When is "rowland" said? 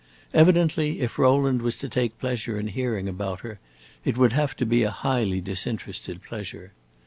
1.19-1.61